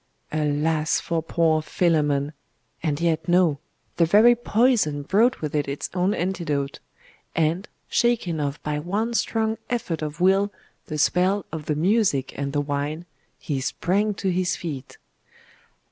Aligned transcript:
Alas, 0.31 0.99
for 0.99 1.21
poor 1.21 1.61
Philammon! 1.61 2.33
And 2.81 2.99
yet 2.99 3.27
no! 3.27 3.59
The 3.97 4.05
very 4.07 4.33
poison 4.35 5.03
brought 5.03 5.41
with 5.41 5.53
it 5.53 5.67
its 5.67 5.91
own 5.93 6.15
anti 6.15 6.43
dote; 6.43 6.79
and, 7.35 7.69
shaking 7.87 8.39
off 8.39 8.59
by 8.63 8.79
one 8.79 9.13
strong 9.13 9.59
effort 9.69 10.01
of 10.01 10.19
will 10.19 10.51
the 10.87 10.97
spell 10.97 11.45
of 11.51 11.65
the 11.67 11.75
music 11.75 12.33
and 12.35 12.51
the 12.51 12.61
wine, 12.61 13.05
he 13.37 13.61
sprang 13.61 14.15
to 14.15 14.31
his 14.31 14.55
feet.... 14.55 14.97